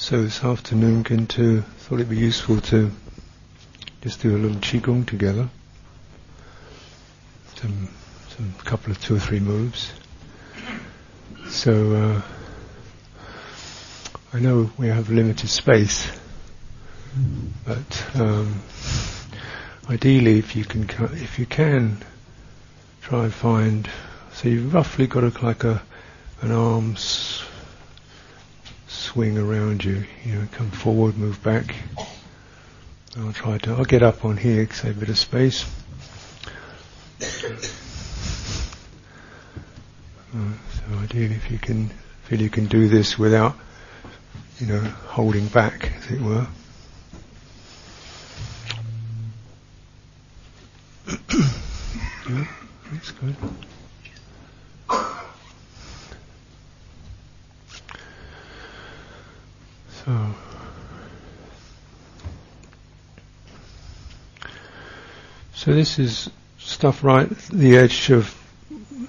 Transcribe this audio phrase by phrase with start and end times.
[0.00, 2.90] So this afternoon, Gintu thought it'd be useful to
[4.00, 5.50] just do a little qigong together.
[7.56, 7.86] Some,
[8.30, 9.92] some couple of two or three moves.
[11.50, 12.22] So uh,
[14.32, 16.10] I know we have limited space,
[17.66, 18.62] but um,
[19.90, 21.98] ideally, if you can, if you can,
[23.02, 23.86] try and find.
[24.32, 25.82] So you've roughly got a, like a
[26.40, 27.29] an arms
[29.12, 30.04] swing around you.
[30.24, 31.74] You know, come forward, move back.
[33.18, 33.72] I'll try to.
[33.72, 35.64] I'll get up on here, save a bit of space.
[40.32, 41.88] Uh, so ideally, if you can
[42.22, 43.56] feel you can do this without,
[44.60, 46.46] you know, holding back, as it were.
[52.30, 52.46] yeah,
[52.92, 53.34] that's good.
[60.04, 60.34] So.
[65.70, 68.36] So this is stuff right at the edge of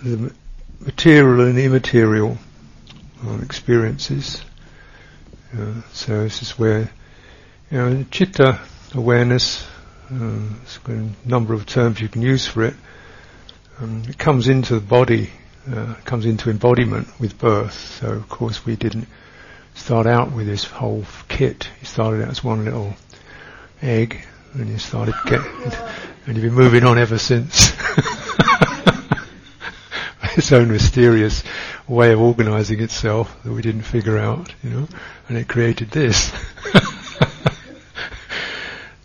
[0.04, 0.31] the
[0.80, 2.38] material and immaterial
[3.42, 4.44] experiences.
[5.58, 6.82] Uh, so this is where,
[7.72, 8.59] you know, chitta
[8.94, 9.66] awareness,
[10.12, 10.39] uh,
[10.86, 12.76] a number of terms you can use for it,
[13.80, 15.32] um, it comes into the body,
[15.67, 17.73] uh, comes into embodiment with birth.
[17.73, 19.08] So of course we didn't
[19.73, 21.67] start out with this whole kit.
[21.80, 22.94] You started out as one little
[23.82, 25.42] egg, and you started get,
[26.28, 27.72] and you've been moving on ever since.
[30.38, 31.44] its own mysterious
[31.88, 34.88] way of organizing itself that we didn't figure out, you know,
[35.28, 36.32] and it created this.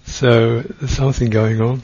[0.04, 1.82] so there's something going on.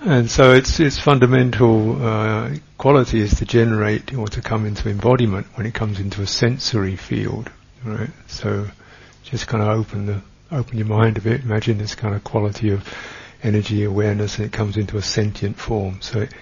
[0.00, 5.46] And so its its fundamental uh, quality is to generate or to come into embodiment
[5.54, 7.50] when it comes into a sensory field,
[7.84, 8.10] right?
[8.28, 8.68] So
[9.24, 11.42] just kind of open the open your mind a bit.
[11.42, 12.88] Imagine this kind of quality of
[13.42, 16.00] energy awareness, and it comes into a sentient form.
[16.00, 16.32] So it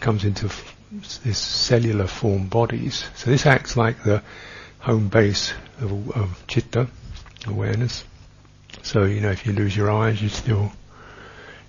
[0.00, 3.08] comes into f- this cellular form bodies.
[3.14, 4.22] So this acts like the
[4.80, 6.88] home base of, of chitta
[7.46, 8.04] awareness.
[8.82, 10.72] So you know, if you lose your eyes, you still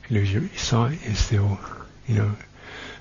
[0.09, 1.59] you lose your sight, you still
[2.07, 2.35] you know,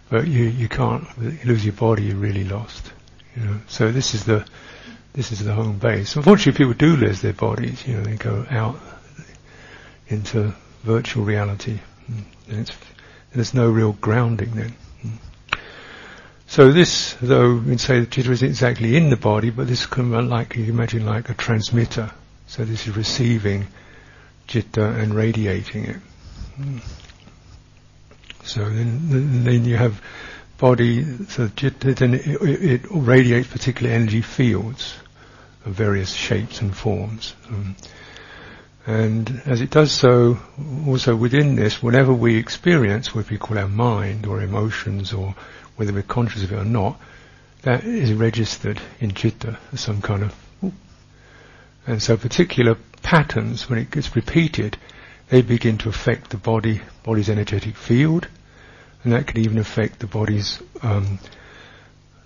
[0.09, 2.93] but you you can't you lose your body, you're really lost.
[3.37, 4.45] You know, so this is the
[5.13, 6.17] this is the home base.
[6.17, 7.87] Unfortunately, people do lose their bodies.
[7.87, 8.79] You know, they go out
[10.09, 11.81] into virtual reality.
[12.49, 12.71] And
[13.33, 14.75] there's no real grounding then.
[16.47, 20.11] So this, though, we say the chitta isn't exactly in the body, but this can
[20.29, 22.11] like you imagine like a transmitter.
[22.49, 23.69] So this is receiving
[24.49, 25.97] chitta and radiating it.
[28.43, 30.03] So then, then you have
[30.61, 34.95] body, so then it, it, radiates particular energy fields
[35.65, 37.35] of various shapes and forms.
[37.49, 37.77] Um,
[38.87, 40.39] and as it does so,
[40.87, 45.35] also within this, whatever we experience, what we call our mind or emotions, or
[45.77, 47.01] whether we're conscious of it or not,
[47.63, 50.35] that is registered in chitta as some kind of.
[51.87, 54.77] And so, particular patterns, when it gets repeated,
[55.31, 58.29] they begin to affect the body, body's energetic field,
[59.05, 61.19] and that can even affect the body's um,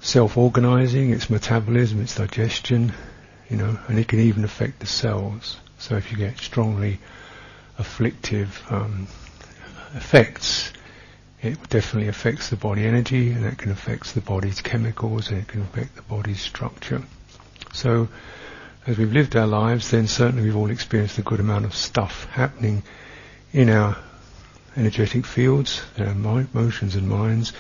[0.01, 2.93] self-organizing, its metabolism, its digestion,
[3.49, 5.59] you know, and it can even affect the cells.
[5.79, 6.99] So if you get strongly
[7.79, 9.07] afflictive um,
[9.95, 10.73] effects,
[11.43, 15.49] it definitely affects the body energy, and that can affect the body's chemicals, and it
[15.49, 17.03] can affect the body's structure.
[17.73, 18.09] So,
[18.87, 22.27] as we've lived our lives, then certainly we've all experienced a good amount of stuff
[22.31, 22.83] happening
[23.53, 23.97] in our
[24.77, 27.53] energetic fields, our emotions and minds,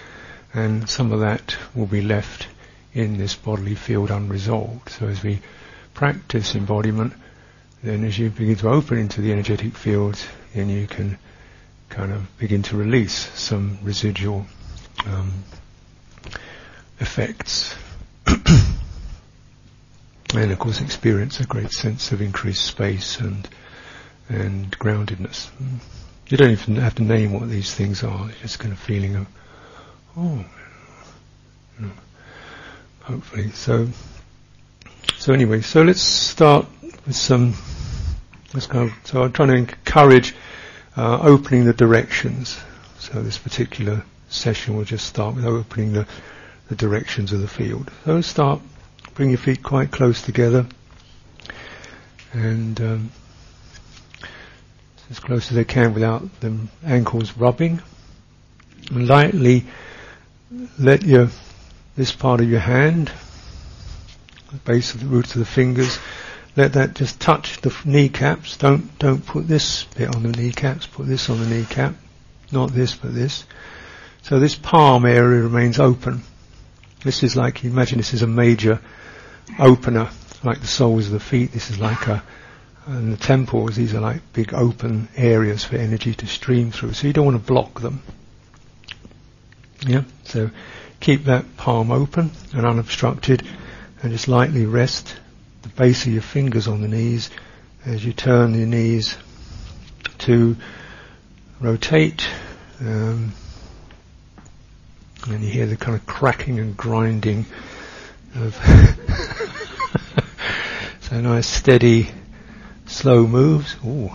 [0.53, 2.49] and some of that will be left
[2.93, 4.89] in this bodily field unresolved.
[4.89, 5.41] So as we
[5.95, 7.13] practice embodiment,
[7.83, 11.19] then as you begin to open into the energetic fields, then you can
[11.89, 14.47] kind of begin to release some residual
[15.07, 15.45] um,
[17.01, 17.75] effects.
[18.27, 18.81] and
[20.51, 23.49] of course experience a great sense of increased space and
[24.29, 25.50] and groundedness.
[26.29, 29.17] You don't even have to name what these things are, it's just kind of feeling
[29.17, 29.26] of,
[30.17, 30.44] oh,
[31.79, 31.91] know,
[33.03, 33.50] hopefully.
[33.50, 33.88] So,
[35.17, 36.67] so anyway, so let's start
[37.06, 37.55] with some
[38.55, 40.35] let's of, so I'm trying to encourage
[40.97, 42.59] uh, opening the directions.
[42.99, 46.06] So this particular session will just start with opening the,
[46.69, 47.91] the directions of the field.
[48.05, 48.61] So start,
[49.15, 50.67] bring your feet quite close together,
[52.32, 53.12] and um,
[55.11, 57.81] as close as they can without the ankles rubbing.
[58.91, 59.65] Lightly
[60.79, 61.29] let your
[61.97, 63.11] this part of your hand,
[64.51, 65.99] the base of the roots of the fingers,
[66.56, 68.56] let that just touch the kneecaps.
[68.56, 70.87] Don't don't put this bit on the kneecaps.
[70.87, 71.95] Put this on the kneecap,
[72.53, 73.45] not this, but this.
[74.23, 76.23] So this palm area remains open.
[77.03, 78.81] This is like imagine this is a major
[79.59, 80.11] opener,
[80.43, 81.53] like the soles of the feet.
[81.53, 82.23] This is like a
[82.87, 83.77] and the temples.
[83.77, 86.93] These are like big open areas for energy to stream through.
[86.93, 88.03] So you don't want to block them.
[89.87, 90.05] Yeah.
[90.25, 90.51] So
[91.01, 93.47] keep that palm open and unobstructed,
[94.03, 95.17] and just lightly rest
[95.63, 97.31] the base of your fingers on the knees
[97.85, 99.17] as you turn your knees
[100.19, 100.57] to
[101.61, 102.27] rotate.
[102.81, 103.33] Um,
[105.27, 107.47] and you hear the kind of cracking and grinding
[108.35, 108.55] of
[111.01, 112.11] so nice steady
[112.87, 114.11] slow moves Ooh.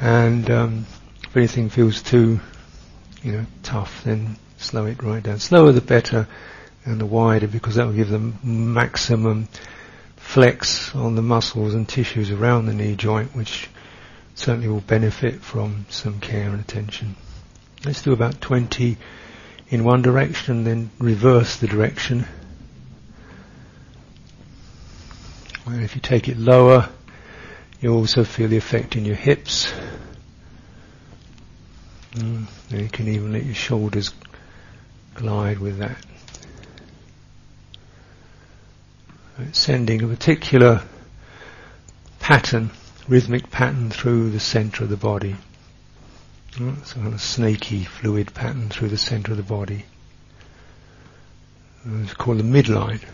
[0.00, 0.86] and um,
[1.22, 2.40] if anything feels too
[3.22, 6.26] you know tough then slow it right down slower the better
[6.84, 9.48] and the wider because that will give the maximum
[10.24, 13.68] flex on the muscles and tissues around the knee joint, which
[14.34, 17.14] certainly will benefit from some care and attention.
[17.84, 18.96] Let's do about 20
[19.68, 22.26] in one direction, and then reverse the direction.
[25.66, 26.88] And if you take it lower,
[27.84, 29.70] you also feel the effect in your hips.
[32.12, 34.10] Mm, you can even let your shoulders
[35.14, 36.02] glide with that.
[39.38, 40.82] It's sending a particular
[42.20, 42.70] pattern,
[43.06, 45.36] rhythmic pattern through the center of the body.
[46.58, 49.84] It's a kind of snaky fluid pattern through the center of the body.
[51.84, 53.04] It's called the midline,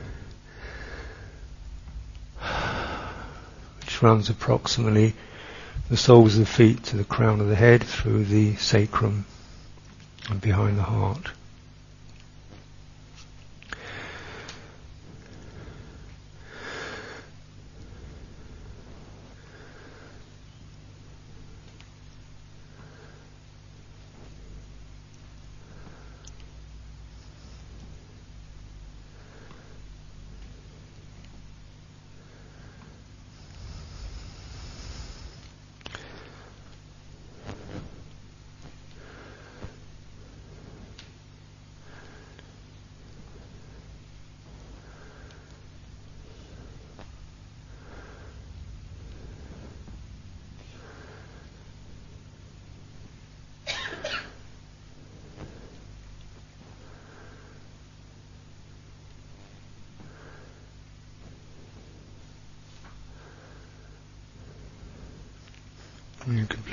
[4.02, 5.14] runs approximately
[5.88, 9.24] the soles of the feet to the crown of the head through the sacrum
[10.28, 11.30] and behind the heart.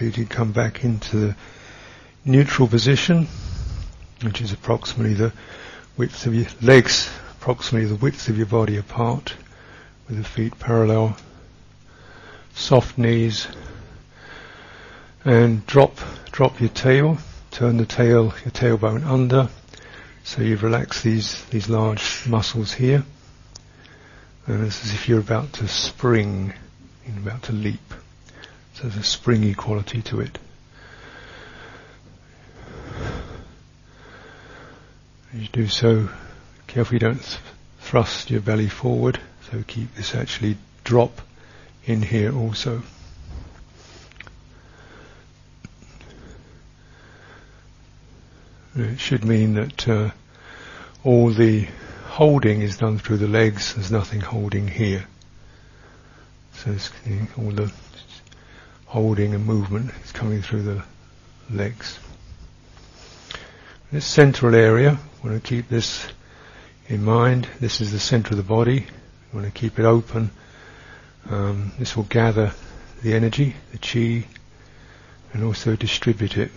[0.07, 1.35] You completely come back into the
[2.23, 3.27] neutral position,
[4.23, 5.33] which is approximately the
[5.97, 9.33] width of your legs, approximately the width of your body apart,
[10.07, 11.17] with the feet parallel,
[12.53, 13.47] soft knees,
[15.25, 15.97] and drop
[16.31, 17.17] drop your tail,
[17.51, 19.49] turn the tail, your tailbone under,
[20.23, 23.03] so you relax these these large muscles here,
[24.45, 26.53] and it's as if you're about to spring,
[27.05, 27.93] you're about to leap.
[28.81, 30.37] There's a springy quality to it.
[35.33, 36.09] As you do so,
[36.67, 37.39] careful you don't th-
[37.79, 39.19] thrust your belly forward,
[39.49, 41.21] so keep this actually drop
[41.85, 42.83] in here also.
[48.75, 50.11] It should mean that uh,
[51.03, 51.67] all the
[52.05, 55.05] holding is done through the legs, there's nothing holding here.
[56.53, 56.75] So
[57.37, 57.71] all the
[58.87, 60.83] holding and movement is coming through the
[61.51, 61.99] legs.
[63.91, 66.07] This central area, we want to keep this
[66.87, 67.47] in mind.
[67.59, 68.85] This is the center of the body.
[69.31, 70.31] We want to keep it open.
[71.29, 72.53] Um, this will gather
[73.03, 74.27] the energy, the chi,
[75.33, 76.51] and also distribute it.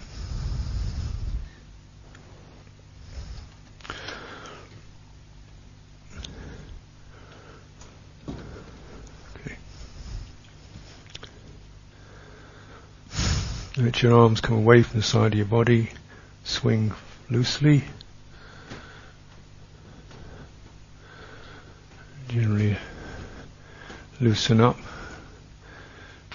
[14.03, 15.91] Your arms come away from the side of your body,
[16.43, 16.95] swing
[17.29, 17.85] loosely.
[22.29, 22.79] Generally
[24.19, 24.79] loosen up.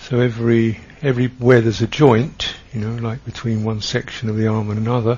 [0.02, 4.46] So every every where there's a joint, you know, like between one section of the
[4.46, 5.18] arm and another,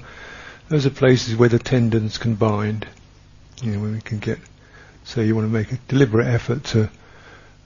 [0.70, 2.88] those are places where the tendons can bind.
[3.62, 4.40] You know, when we can get
[5.04, 6.90] so you want to make a deliberate effort to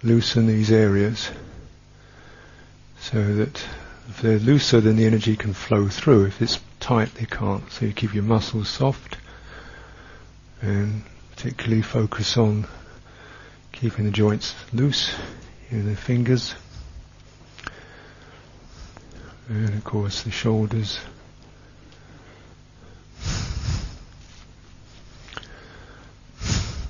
[0.01, 1.29] loosen these areas
[2.99, 3.63] so that
[4.09, 6.25] if they're looser, then the energy can flow through.
[6.25, 7.71] If it's tight, they can't.
[7.71, 9.17] So you keep your muscles soft
[10.61, 12.67] and particularly focus on
[13.71, 15.13] keeping the joints loose
[15.71, 16.53] in the fingers,
[19.47, 20.99] and of course the shoulders.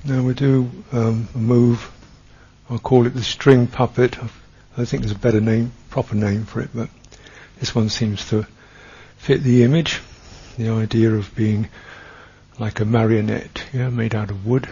[0.04, 1.90] Now we do um, a move.
[2.68, 4.18] I'll call it the string puppet.
[4.76, 6.88] I think there's a better name, proper name for it, but
[7.62, 8.44] this one seems to
[9.18, 10.00] fit the image.
[10.58, 11.68] The idea of being
[12.58, 14.68] like a marionette, yeah, made out of wood,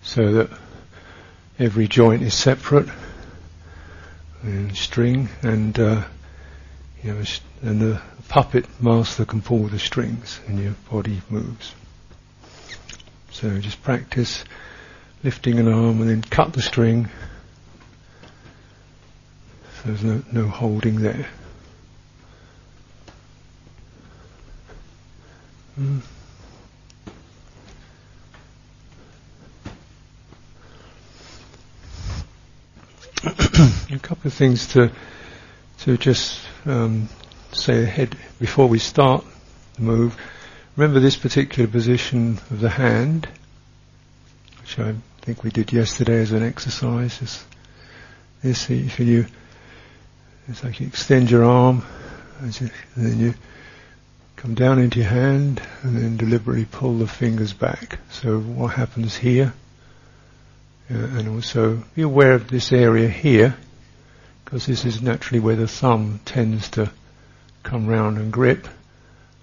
[0.00, 0.50] so that
[1.58, 2.88] every joint is separate
[4.40, 6.04] and string, and uh,
[7.02, 7.22] you know,
[7.60, 11.74] and the puppet master can pull the strings, and your body moves.
[13.32, 14.46] So just practice
[15.22, 17.10] lifting an arm and then cut the string.
[19.74, 21.28] So there's no, no holding there.
[25.80, 26.02] Mm.
[33.94, 34.90] a couple of things to
[35.78, 37.08] to just um,
[37.52, 39.24] say ahead before we start
[39.76, 40.18] the move.
[40.76, 43.26] Remember this particular position of the hand,
[44.60, 47.20] which I think we did yesterday as an exercise.
[47.20, 47.42] This,
[48.42, 49.24] this if you,
[50.46, 51.82] it's like you extend your arm,
[52.40, 52.52] and
[52.96, 53.34] then you
[54.40, 57.98] come down into your hand, and then deliberately pull the fingers back.
[58.08, 59.52] So what happens here?
[60.90, 63.54] Uh, and also be aware of this area here,
[64.42, 66.90] because this is naturally where the thumb tends to
[67.64, 68.66] come round and grip.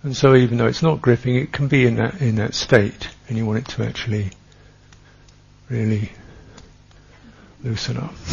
[0.01, 3.07] And so even though it's not gripping, it can be in that, in that state,
[3.27, 4.31] and you want it to actually
[5.69, 6.11] really
[7.63, 8.15] loosen up.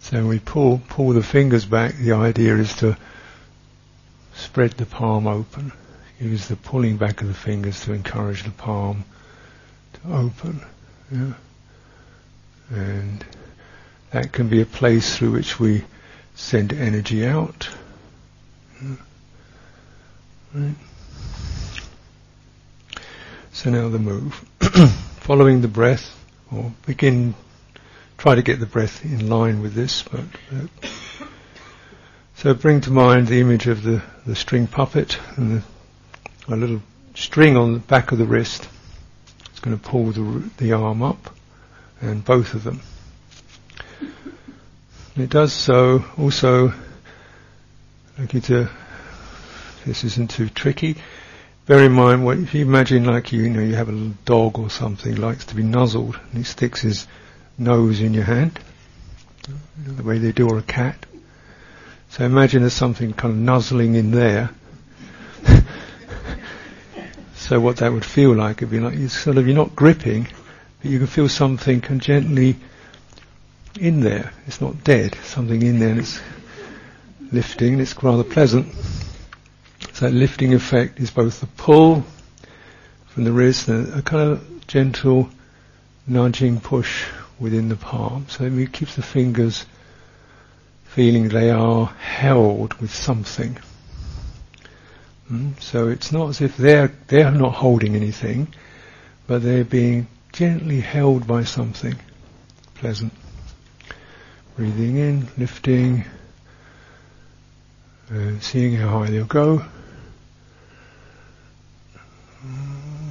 [0.00, 2.96] so we pull, pull the fingers back, the idea is to
[4.40, 5.72] spread the palm open.
[6.18, 9.04] Use the pulling back of the fingers to encourage the palm
[9.94, 10.60] to open.
[11.10, 11.32] Yeah?
[12.70, 13.24] And
[14.10, 15.84] that can be a place through which we
[16.34, 17.68] send energy out.
[20.54, 20.74] Right.
[23.52, 24.44] So now the move.
[25.20, 26.16] Following the breath,
[26.50, 27.34] or begin,
[28.18, 30.88] try to get the breath in line with this, but uh,
[32.40, 36.80] so bring to mind the image of the, the string puppet and the, a little
[37.14, 38.66] string on the back of the wrist.
[39.50, 41.34] It's going to pull the, the arm up,
[42.00, 42.80] and both of them.
[44.00, 46.72] And it does so also,
[48.18, 48.70] like this
[50.04, 50.96] isn't too tricky.
[51.66, 54.14] Bear in mind, what, if you imagine like you, you know, you have a little
[54.24, 57.06] dog or something likes to be nuzzled, and he sticks his
[57.58, 58.58] nose in your hand,
[59.86, 61.04] the way they do, or a cat.
[62.10, 64.50] So imagine there's something kind of nuzzling in there.
[67.36, 70.26] so what that would feel like, it'd be like you sort of you're not gripping,
[70.82, 72.56] but you can feel something can gently
[73.78, 74.32] in there.
[74.48, 75.14] It's not dead.
[75.22, 76.20] Something in there, and it's
[77.30, 78.74] lifting, and it's rather pleasant.
[79.92, 82.04] So that lifting effect is both the pull
[83.06, 85.28] from the wrist and a kind of gentle
[86.08, 87.06] nudging push
[87.38, 88.26] within the palm.
[88.28, 89.64] So it keeps the fingers
[90.94, 93.56] feeling they are held with something.
[95.30, 95.60] Mm?
[95.60, 98.48] So it's not as if they're they're not holding anything,
[99.28, 101.94] but they're being gently held by something
[102.74, 103.12] pleasant.
[104.56, 106.04] Breathing in, lifting,
[108.12, 109.64] uh, seeing how high they'll go.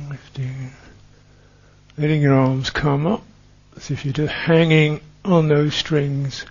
[0.09, 0.71] Lifting,
[1.98, 3.24] letting your arms come up
[3.77, 6.45] as if you're just hanging on those strings.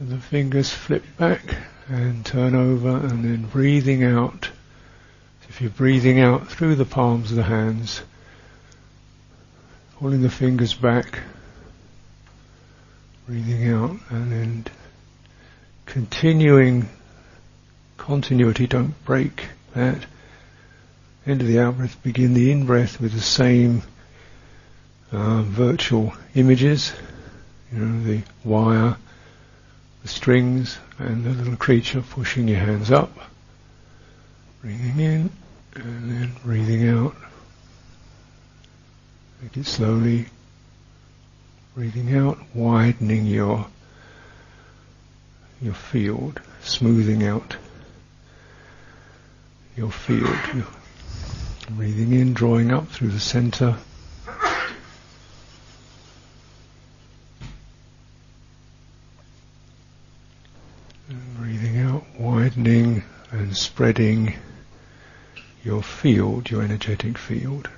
[0.00, 4.48] So the fingers flip back and turn over and then breathing out.
[5.46, 8.00] If you're breathing out through the palms of the hands,
[9.98, 11.20] pulling the fingers back,
[13.26, 14.64] breathing out and then
[15.84, 16.88] continuing
[17.98, 20.06] continuity, don't break that
[21.26, 23.82] end of the out breath, begin the in breath with the same
[25.12, 26.90] uh, virtual images,
[27.70, 28.96] you know, the wire,
[30.02, 33.10] the strings, and the little creature pushing your hands up,
[34.62, 35.30] breathing in,
[35.74, 37.14] and then breathing out.
[39.42, 40.26] Make it slowly,
[41.74, 43.66] breathing out, widening your
[45.62, 47.56] your field, smoothing out
[49.76, 50.66] your field.
[51.70, 53.76] Breathing in, drawing up through the center.
[63.50, 64.32] and spreading
[65.64, 67.68] your field, your energetic field.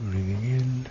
[0.00, 0.86] Breathing in.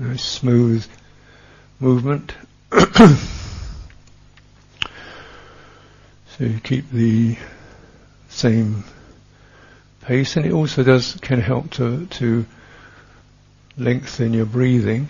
[0.00, 0.84] Nice smooth
[1.80, 2.34] movement.
[2.70, 3.16] so
[6.38, 7.36] you keep the
[8.28, 8.84] same
[10.02, 12.46] pace, and it also does can help to to
[13.78, 15.08] lengthen your breathing.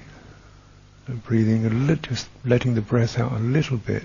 [1.24, 4.04] breathing just letting the breath out a little bit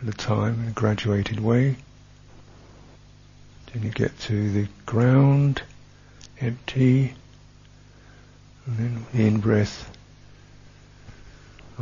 [0.00, 1.76] at a time in a graduated way.
[3.72, 5.62] Then you get to the ground,
[6.40, 7.14] empty,
[8.66, 9.91] and then the in breath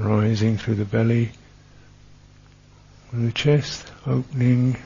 [0.00, 1.30] rising through the belly,
[3.12, 4.76] and the chest opening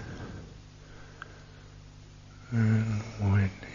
[2.51, 3.74] and widening.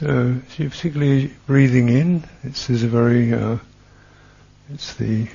[0.00, 2.24] So, you're particularly breathing in.
[2.42, 3.58] It's is a very uh,
[4.72, 5.28] it's the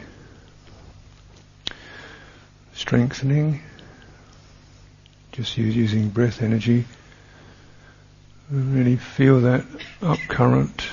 [2.74, 3.62] strengthening.
[5.34, 6.86] Just using breath energy.
[8.50, 9.66] Really feel that
[10.02, 10.88] up current.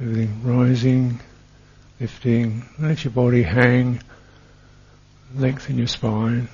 [0.00, 1.18] Everything rising,
[1.98, 2.68] lifting.
[2.78, 4.00] Let your body hang.
[5.34, 6.46] Lengthen your spine.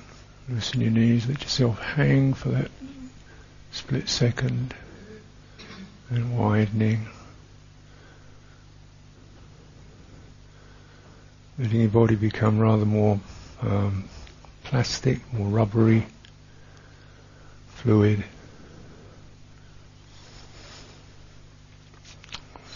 [0.49, 1.27] Loosen your knees.
[1.27, 2.71] Let yourself hang for that
[3.71, 4.73] split second
[6.09, 7.07] and widening.
[11.57, 13.19] Letting your body become rather more
[13.61, 14.05] um,
[14.63, 16.05] plastic, more rubbery,
[17.67, 18.23] fluid.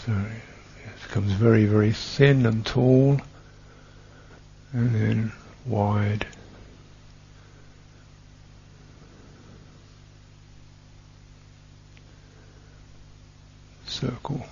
[0.06, 3.20] So it becomes very, very thin and tall,
[4.72, 5.32] and then
[5.66, 6.26] wide.
[14.00, 14.46] Circle.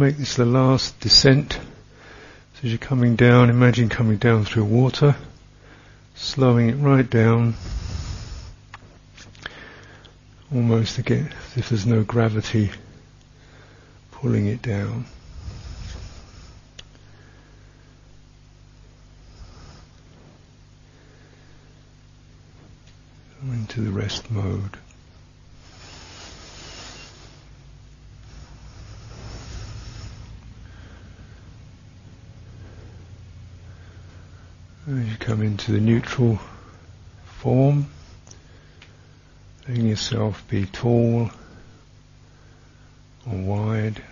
[0.00, 1.52] Make this the last descent.
[1.52, 5.14] So as you're coming down, imagine coming down through water,
[6.14, 7.52] slowing it right down,
[10.54, 12.70] almost again as if there's no gravity
[14.10, 15.04] pulling it down.
[23.42, 24.78] Into the rest mode.
[35.20, 36.40] Come into the neutral
[37.24, 37.86] form,
[39.68, 41.30] letting yourself be tall
[43.30, 44.02] or wide,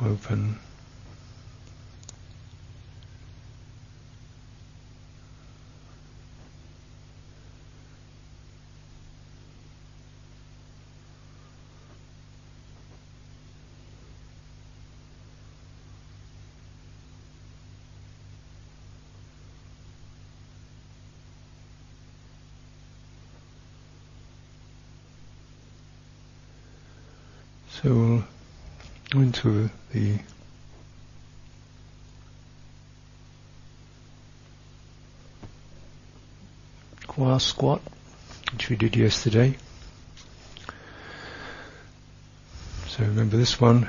[0.00, 0.58] open.
[27.82, 28.22] So
[29.12, 30.18] we'll into the
[37.06, 37.80] kwa squat,
[38.52, 39.56] which we did yesterday.
[42.88, 43.88] So remember this one,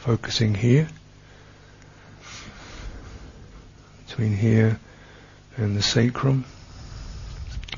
[0.00, 0.88] focusing here,
[4.06, 4.78] between here
[5.56, 6.44] and the sacrum,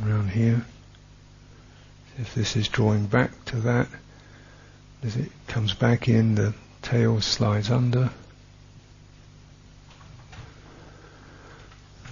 [0.05, 0.65] around here.
[2.19, 3.89] If this is drawing back to that,
[5.03, 6.55] as it comes back in, the
[6.93, 8.11] tail slides under.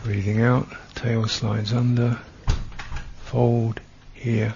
[0.03, 2.19] Breathing out, tail slides under.
[3.25, 3.79] Fold
[4.15, 4.55] here.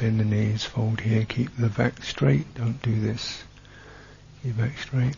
[0.00, 1.26] Bend the knees, fold here.
[1.26, 2.54] Keep the back straight.
[2.54, 3.44] Don't do this.
[4.42, 5.16] Keep back straight.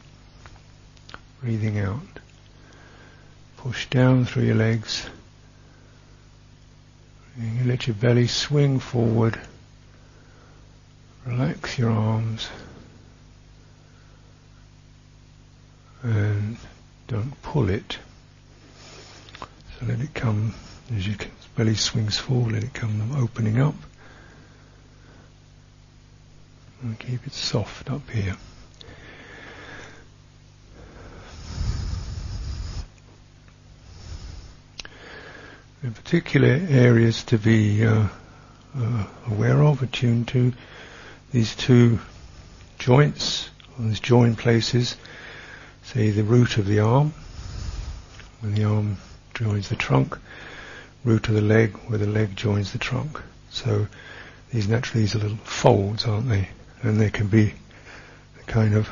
[1.40, 2.18] Breathing out.
[3.58, 5.08] Push down through your legs.
[7.40, 9.40] You let your belly swing forward.
[11.24, 12.48] Relax your arms
[16.06, 16.56] and
[17.08, 17.98] don't pull it.
[19.78, 20.54] So let it come
[20.94, 21.16] as your
[21.56, 23.74] belly swings forward, let it come opening up.
[26.82, 28.36] And keep it soft up here.
[35.82, 38.06] In particular areas to be uh,
[38.78, 40.52] uh, aware of, attuned to,
[41.32, 41.98] these two
[42.78, 44.96] joints, these join places,
[45.86, 47.14] say the root of the arm,
[48.40, 48.96] when the arm
[49.34, 50.18] joins the trunk,
[51.04, 53.22] root of the leg, where the leg joins the trunk.
[53.50, 53.86] So
[54.52, 56.48] these naturally these are little folds, aren't they?
[56.82, 57.54] And there can be
[58.40, 58.88] a kind of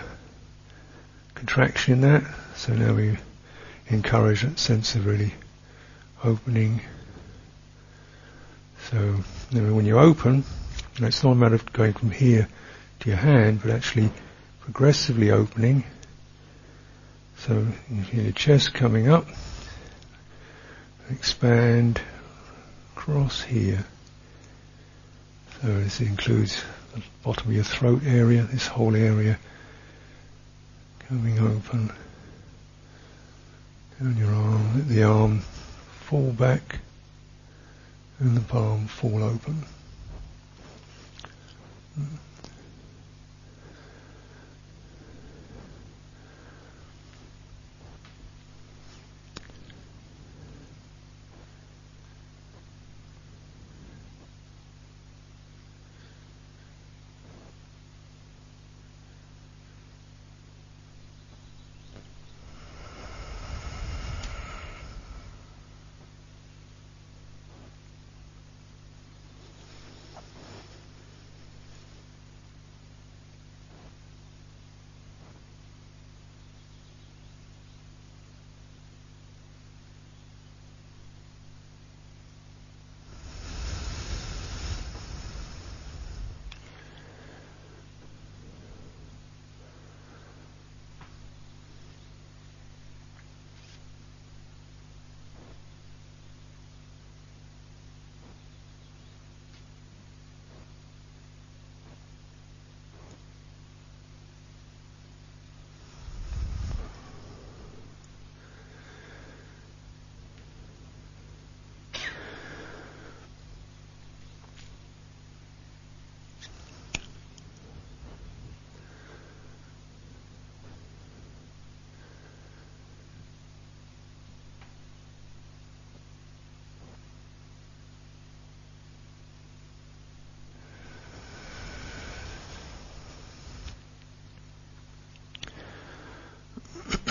[1.35, 2.23] contraction in that.
[2.55, 3.19] So now we
[3.89, 5.35] encourage that sense of really
[6.23, 6.81] opening.
[8.91, 8.99] So
[9.51, 10.45] when you open,
[10.99, 12.49] it's not a matter of going from here
[13.01, 14.11] to your hand, but actually
[14.61, 15.85] progressively opening.
[17.47, 19.27] So you feel your chest coming up,
[21.11, 22.01] expand
[22.97, 23.85] across here.
[25.61, 29.39] So this includes the bottom of your throat area, this whole area
[31.07, 31.93] coming open.
[34.01, 36.79] Down your arm, let the arm fall back
[38.21, 39.65] and the palm fall open.
[42.01, 42.17] Mm-hmm.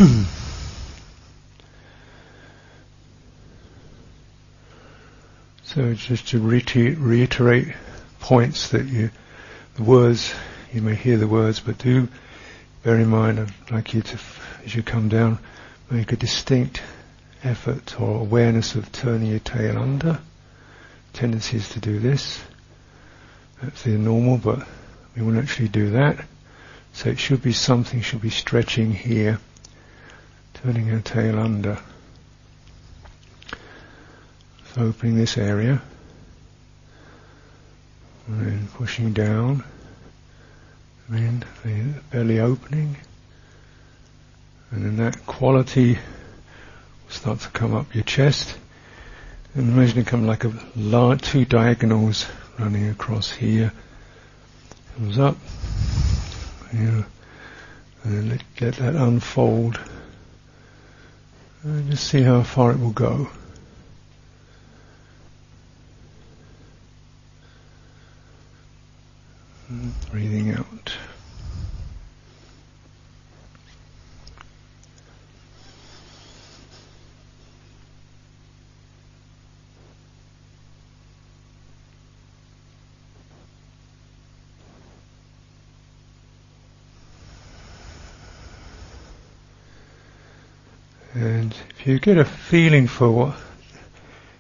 [5.64, 7.74] so just to reiterate
[8.20, 9.12] points that you,
[9.76, 10.34] the words,
[10.74, 12.10] you may hear the words, but do
[12.84, 14.20] bear in mind, I'd like you to,
[14.66, 15.40] as you come down,
[15.90, 16.82] make a distinct
[17.44, 20.20] effort or awareness of turning your tail under,
[21.14, 22.44] tendencies to do this.
[23.62, 24.68] That's the normal, but
[25.16, 26.26] we won't actually do that.
[26.92, 29.40] So it should be something, should be stretching here,
[30.64, 31.78] turning her tail under.
[34.74, 35.82] So opening this area,
[38.28, 39.64] and then pushing down,
[41.10, 42.96] and then the belly opening,
[44.72, 46.00] and then that quality will
[47.10, 48.58] start to come up your chest.
[49.56, 52.26] And imagine it come like a large, two diagonals
[52.58, 53.74] running across here.
[54.96, 55.38] Comes up,
[56.74, 57.04] yeah,
[58.04, 59.78] and then let, let that unfold.
[61.64, 63.30] And just see how far it will go.
[69.68, 70.94] Hmm, breathing out.
[91.84, 93.36] And you get a feeling for what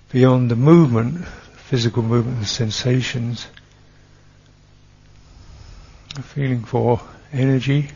[0.09, 3.47] beyond the movement, physical movement, the sensations,
[6.17, 7.01] a feeling for
[7.33, 7.89] energy,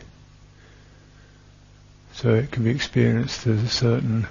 [2.12, 4.26] so it can be experienced as a certain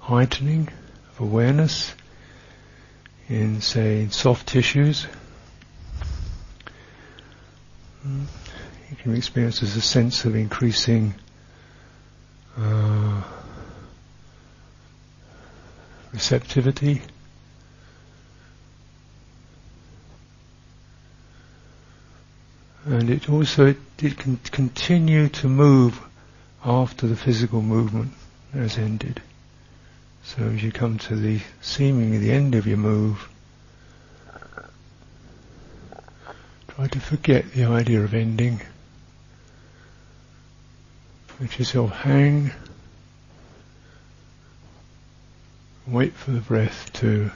[0.00, 0.68] heightening
[1.12, 1.94] of awareness
[3.30, 5.06] in, say, soft tissues.
[8.04, 11.14] It can be experienced as a sense of increasing
[12.58, 13.22] uh,
[16.12, 17.02] receptivity.
[22.84, 26.00] And it also it, it can continue to move
[26.64, 28.12] after the physical movement
[28.52, 29.22] has ended.
[30.24, 33.28] So as you come to the seemingly the end of your move,
[36.68, 38.60] try to forget the idea of ending.
[41.40, 42.52] Let yourself hang
[45.90, 47.32] Wait for the breath to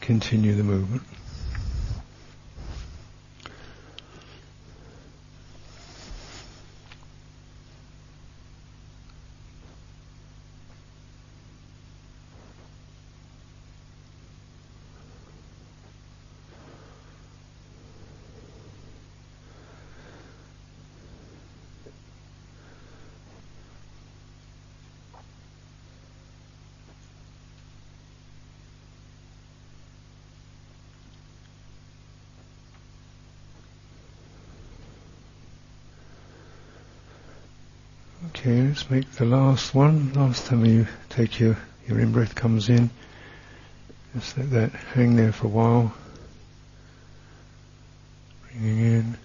[0.00, 1.02] continue the movement.
[38.28, 40.12] Okay, let's make the last one.
[40.12, 42.90] Last time you take your, your in-breath comes in,
[44.14, 45.94] just let that hang there for a while.
[48.42, 49.18] Bringing in.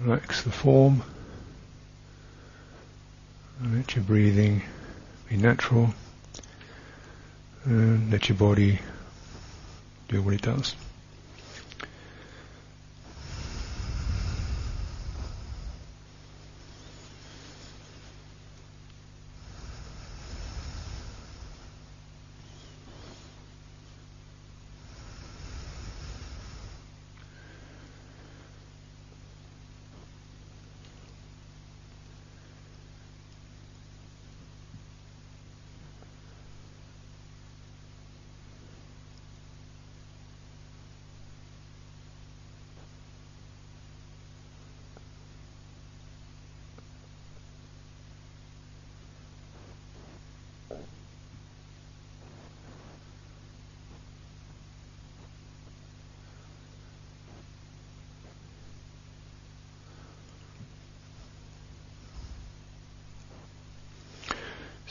[0.00, 1.02] Relax the form.
[3.62, 4.62] Let your breathing
[5.28, 5.90] be natural.
[7.64, 8.80] And let your body
[10.08, 10.74] do what it does.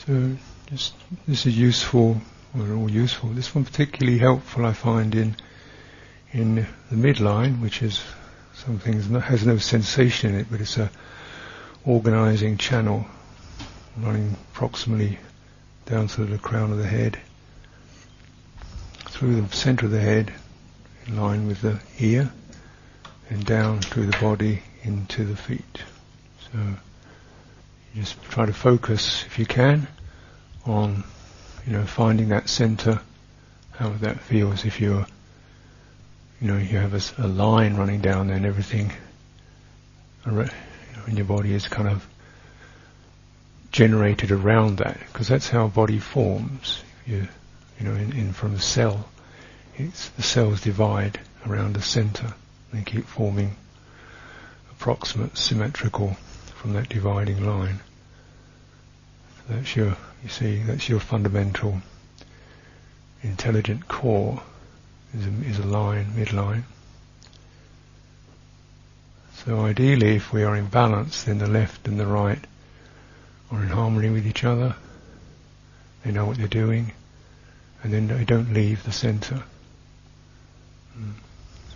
[0.06, 0.36] So
[0.66, 0.94] just,
[1.26, 2.20] this is useful,
[2.54, 3.30] well, they're all useful.
[3.30, 5.36] This one particularly helpful, I find, in
[6.34, 8.02] in the midline, which is
[8.54, 10.90] something that has no sensation in it, but it's a
[11.86, 13.06] organizing channel
[13.96, 15.16] running proximally
[15.86, 17.18] down through the crown of the head,
[19.08, 20.32] through the center of the head,
[21.06, 22.30] in line with the ear,
[23.30, 25.82] and down through the body into the feet.
[26.52, 26.58] So
[27.94, 29.86] just try to focus, if you can,
[30.66, 31.04] on,
[31.66, 33.00] you know, finding that center,
[33.72, 35.06] how that feels if you're,
[36.40, 38.92] you know, you have a, a line running down there and everything
[40.26, 42.06] in your body is kind of
[43.70, 46.82] generated around that, because that's how body forms.
[47.06, 47.28] You,
[47.78, 49.08] you know, in, in from the cell,
[49.76, 52.34] it's the cells divide around the center.
[52.72, 53.56] They keep forming
[54.70, 56.16] approximate symmetrical
[56.64, 57.78] from that dividing line.
[59.50, 61.82] That's your, you see, that's your fundamental
[63.22, 64.42] intelligent core
[65.14, 66.62] is a, is a line, midline.
[69.34, 72.42] So ideally, if we are in balance, then the left and the right
[73.52, 74.74] are in harmony with each other.
[76.02, 76.92] They know what they're doing,
[77.82, 79.42] and then they don't leave the center.
[80.98, 81.12] Mm.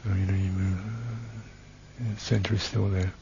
[0.03, 3.13] So you know, you move, uh, the center is still there.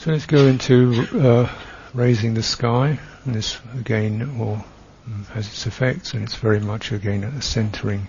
[0.00, 1.54] So let's go into uh,
[1.92, 4.64] raising the sky, and this again will
[5.04, 8.08] um, has its effects, and it's very much again at a centering,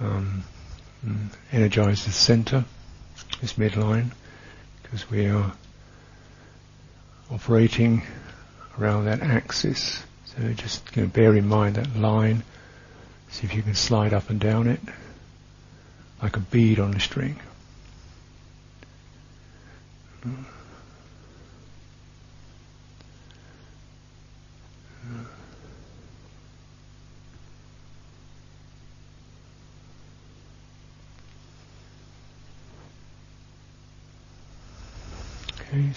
[0.00, 0.44] um,
[1.02, 2.66] mm, energizes the center,
[3.40, 4.10] this midline,
[4.82, 5.50] because we are
[7.30, 8.02] operating
[8.78, 10.04] around that axis.
[10.26, 12.42] So just you know, bear in mind that line.
[13.30, 14.80] See if you can slide up and down it
[16.22, 17.40] like a bead on a string.
[20.26, 20.57] Okay,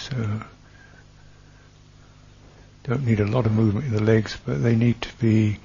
[0.09, 0.41] so
[2.83, 5.57] don't need a lot of movement in the legs, but they need to be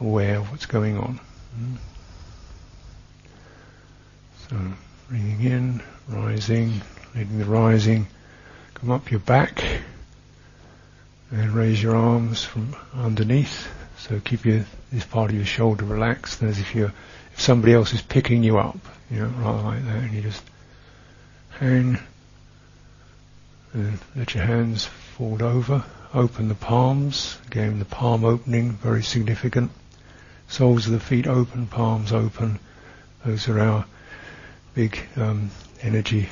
[0.00, 1.20] aware of what's going on.
[1.58, 1.76] Mm.
[4.48, 4.56] So
[5.08, 6.80] breathing in, rising,
[7.14, 8.06] letting the rising
[8.74, 9.62] come up your back,
[11.30, 13.68] and raise your arms from underneath.
[13.98, 16.90] So keep your this part of your shoulder relaxed, as if you
[17.32, 18.78] if somebody else is picking you up,
[19.10, 20.42] you know, rather like that, and you just
[21.58, 21.98] hang
[23.74, 25.84] and let your hands fold over.
[26.14, 27.38] Open the palms.
[27.48, 29.72] Again, the palm opening, very significant.
[30.48, 32.60] Soles of the feet open, palms open.
[33.24, 33.84] Those are our
[34.74, 35.50] big um,
[35.82, 36.28] energy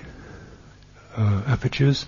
[1.17, 2.07] uh, apertures.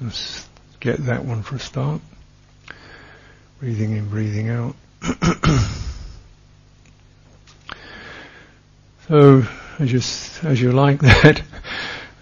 [0.00, 0.48] Let's
[0.80, 2.00] get that one for a start.
[3.60, 4.74] Breathing in, breathing out.
[9.08, 9.46] so
[9.78, 9.98] as you,
[10.48, 11.42] as you like that,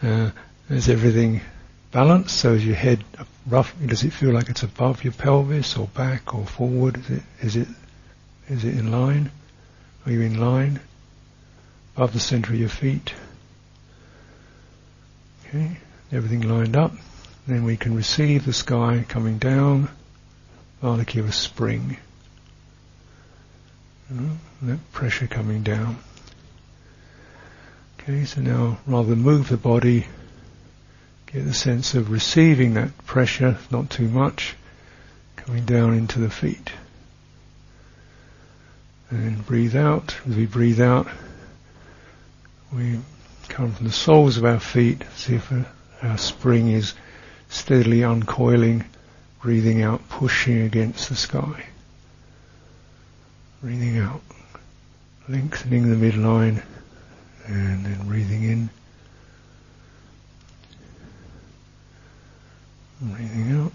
[0.03, 0.31] uh,
[0.71, 1.41] is everything
[1.93, 2.37] balanced?
[2.37, 3.05] So is your head
[3.47, 3.75] rough?
[3.85, 6.97] Does it feel like it's above your pelvis or back or forward?
[6.99, 7.69] Is it, is it,
[8.49, 9.31] is it in line?
[10.07, 10.81] Are you in line?
[11.97, 13.15] Above the center of your feet?
[15.47, 15.79] Okay,
[16.11, 16.93] everything lined up.
[17.47, 19.91] Then we can receive the sky coming down,
[20.83, 21.99] like you a spring.
[24.11, 25.99] Know, that pressure coming down.
[28.07, 30.07] Okay, so now rather than move the body,
[31.25, 34.57] get the sense of receiving that pressure, not too much,
[35.37, 36.71] coming down into the feet.
[39.09, 40.15] And breathe out.
[40.29, 41.09] As we breathe out,
[42.75, 43.01] we
[43.49, 45.65] come from the soles of our feet, see if uh,
[46.03, 46.93] our spring is
[47.49, 48.85] steadily uncoiling,
[49.41, 51.65] breathing out, pushing against the sky.
[53.63, 54.21] Breathing out,
[55.27, 56.63] lengthening the midline
[57.47, 58.71] and then breathing in,
[63.01, 63.73] breathing out.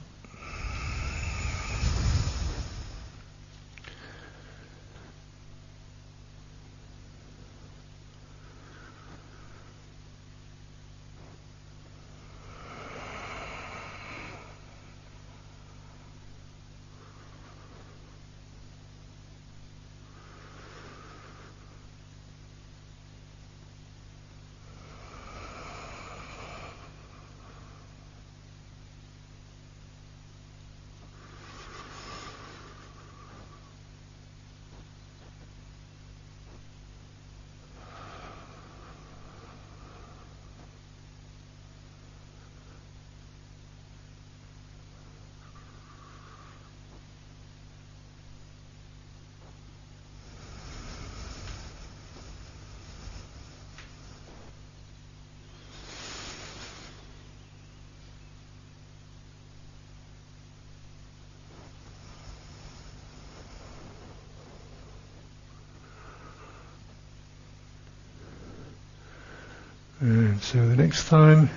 [69.99, 71.49] And so the next time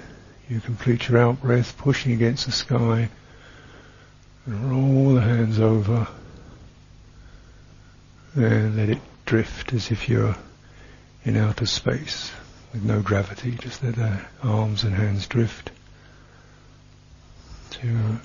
[0.49, 3.09] you complete your out breath, pushing against the sky,
[4.47, 6.09] roll the hands over,
[8.35, 10.35] and let it drift as if you're
[11.25, 12.33] in outer space,
[12.73, 15.71] with no gravity, just let the arms and hands drift
[17.71, 18.19] to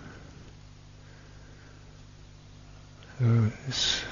[3.19, 4.03] so this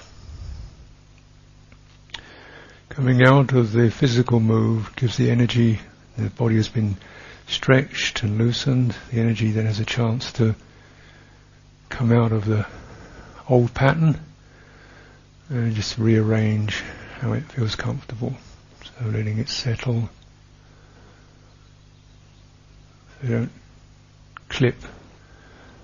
[2.90, 5.80] coming out of the physical move gives the energy,
[6.18, 6.98] the body has been
[7.48, 10.56] stretched and loosened, the energy then has a chance to
[11.90, 12.66] come out of the
[13.48, 14.20] old pattern
[15.50, 16.82] and just rearrange
[17.20, 18.36] how it feels comfortable.
[18.84, 20.10] So letting it settle.
[23.22, 23.52] So don't
[24.50, 24.76] clip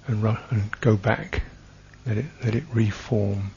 [0.07, 1.43] and and go back.
[2.05, 3.51] Let it let it reform.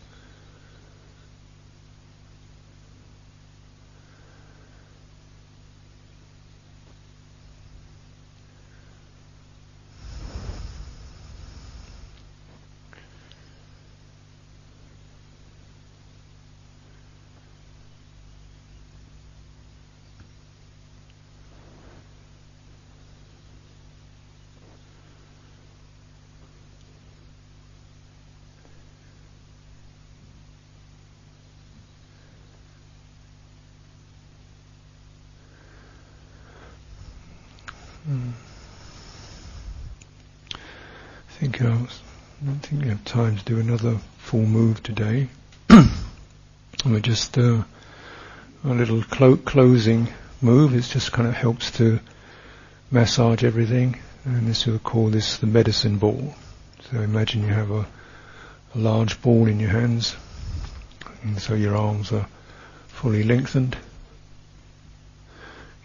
[38.09, 38.33] Mm.
[40.53, 40.57] I
[41.39, 45.29] think I, I don't think we have time to do another full move today.
[46.85, 47.63] We're just uh,
[48.63, 50.09] a little clo- closing
[50.43, 50.75] move.
[50.75, 51.99] It just kind of helps to
[52.91, 56.35] massage everything, and this we'll call this the medicine ball.
[56.91, 57.87] So imagine you have a,
[58.75, 60.15] a large ball in your hands,
[61.23, 62.27] and so your arms are
[62.89, 63.79] fully lengthened,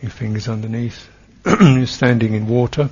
[0.01, 1.09] your fingers underneath
[1.61, 2.89] you're standing in water.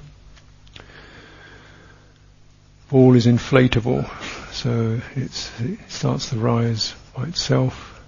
[2.90, 4.10] Ball is inflatable,
[4.54, 5.32] so it
[5.90, 8.02] starts to rise by itself,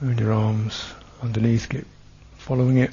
[0.00, 0.82] and your arms
[1.22, 1.86] underneath get
[2.38, 2.90] following it.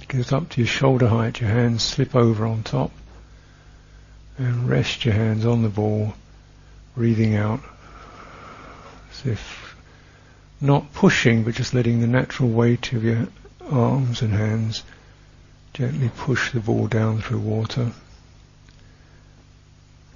[0.00, 1.40] It goes up to your shoulder height.
[1.40, 2.92] Your hands slip over on top,
[4.38, 6.14] and rest your hands on the ball,
[6.94, 7.60] breathing out
[9.10, 9.74] as if
[10.60, 13.26] not pushing, but just letting the natural weight of your
[13.68, 14.84] arms and hands
[15.80, 17.90] Gently push the ball down through water.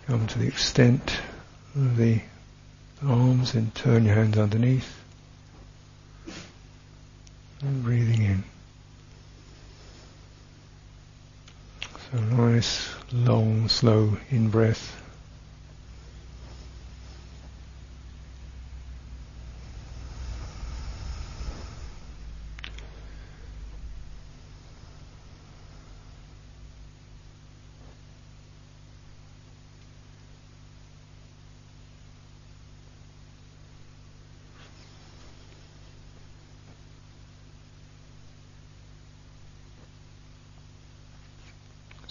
[0.06, 1.22] Come to the extent
[1.74, 2.20] of the
[3.02, 5.02] arms and turn your hands underneath.
[7.62, 8.44] And breathing in.
[12.12, 14.50] So nice, long, slow in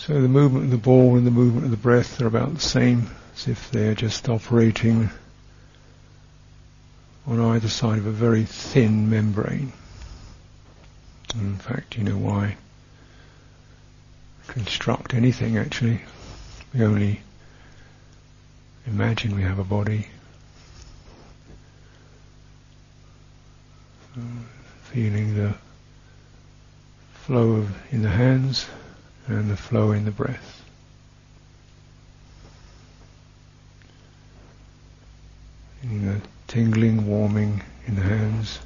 [0.05, 2.59] So the movement of the ball and the movement of the breath are about the
[2.59, 5.09] same as if they're just operating
[7.25, 9.71] on either side of a very thin membrane.
[11.33, 12.57] And in fact, you know why
[14.47, 16.01] construct anything actually.
[16.73, 17.21] We only
[18.85, 20.07] imagine we have a body.
[24.17, 24.49] Um,
[24.91, 25.55] feeling the
[27.13, 28.65] flow of, in the hands
[29.27, 30.63] and the flow in the breath.
[35.81, 38.59] Feeling the tingling, warming in the hands.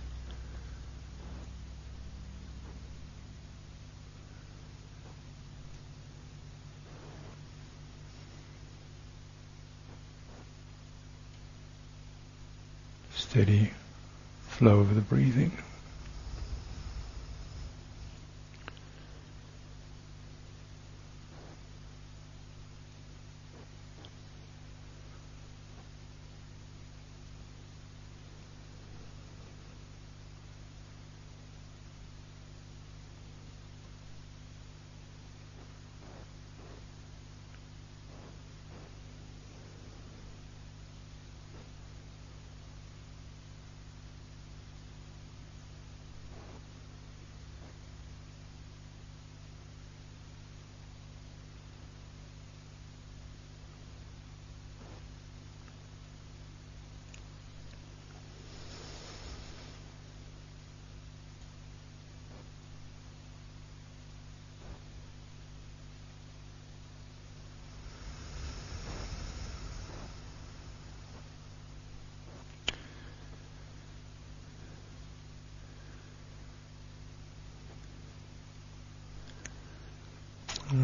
[13.15, 13.71] Steady
[14.47, 15.51] flow of the breathing.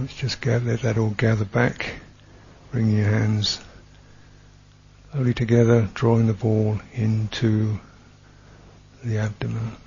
[0.02, 1.96] Let's just gather, let that all gather back.
[2.72, 3.60] Bring your hands
[5.12, 7.80] slowly together, drawing the ball into
[9.04, 9.78] the abdomen.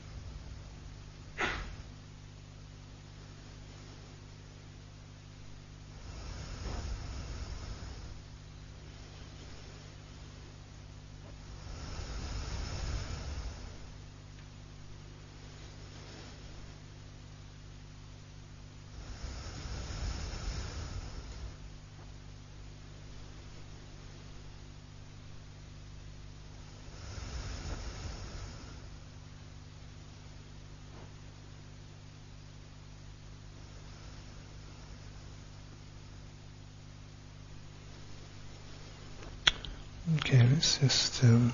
[40.19, 41.53] Okay, let's just um,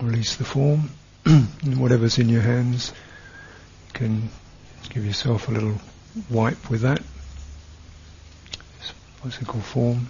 [0.00, 0.88] release the form.
[1.76, 2.94] Whatever's in your hands,
[3.88, 4.30] you can
[4.88, 5.78] give yourself a little
[6.30, 7.02] wipe with that.
[9.44, 9.62] Called?
[9.62, 10.08] Form.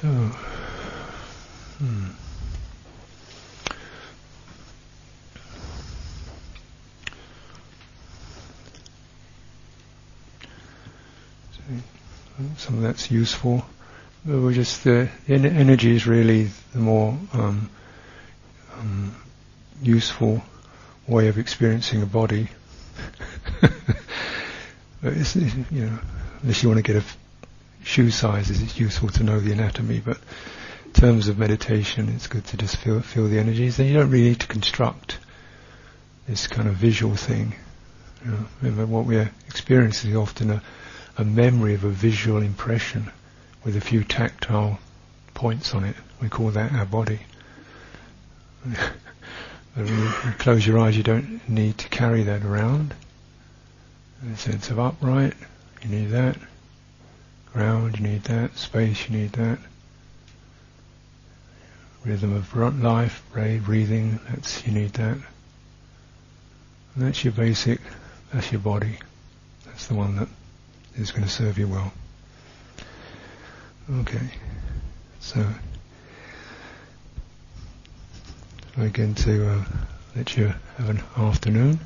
[0.00, 0.08] So,
[1.78, 2.06] hmm.
[12.56, 13.64] some of that's useful.
[14.26, 17.70] We're just the energy is really the more um,
[18.78, 19.16] um,
[19.80, 20.42] useful
[21.06, 22.48] way of experiencing a body.
[25.02, 25.98] it's, you know,
[26.42, 27.04] unless you want to get a
[27.84, 30.00] shoe sizes, it's useful to know the anatomy.
[30.00, 30.18] But
[30.86, 33.76] in terms of meditation, it's good to just feel feel the energies.
[33.76, 35.18] Then you don't really need to construct
[36.26, 37.54] this kind of visual thing.
[38.24, 40.62] You know, remember, what we're experiencing is often a
[41.16, 43.10] a memory of a visual impression
[43.68, 44.78] with a few tactile
[45.34, 45.94] points on it.
[46.22, 47.20] We call that our body.
[49.76, 50.08] you
[50.38, 52.94] close your eyes, you don't need to carry that around.
[54.32, 55.34] A sense of upright,
[55.82, 56.38] you need that.
[57.52, 58.56] Ground, you need that.
[58.56, 59.58] Space, you need that.
[62.06, 65.18] Rhythm of life, breathing, that's you need that.
[66.94, 67.82] And that's your basic,
[68.32, 68.98] that's your body.
[69.66, 70.28] That's the one that
[70.96, 71.92] is going to serve you well.
[73.90, 74.28] Okay,
[75.18, 75.42] so
[78.76, 79.64] I again to uh,
[80.14, 81.80] let you have an afternoon.